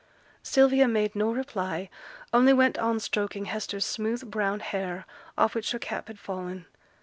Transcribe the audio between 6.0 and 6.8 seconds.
had fallen.